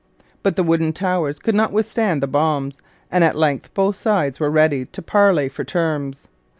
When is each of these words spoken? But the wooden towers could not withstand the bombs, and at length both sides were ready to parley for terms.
But 0.41 0.55
the 0.55 0.63
wooden 0.63 0.93
towers 0.93 1.37
could 1.37 1.53
not 1.53 1.71
withstand 1.71 2.23
the 2.23 2.27
bombs, 2.27 2.75
and 3.11 3.23
at 3.23 3.37
length 3.37 3.71
both 3.75 3.95
sides 3.97 4.39
were 4.39 4.49
ready 4.49 4.83
to 4.85 5.01
parley 5.03 5.47
for 5.47 5.63
terms. 5.63 6.27